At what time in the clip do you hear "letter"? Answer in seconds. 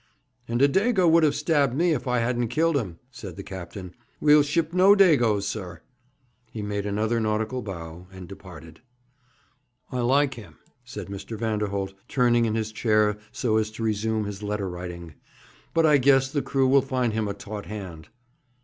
14.41-14.67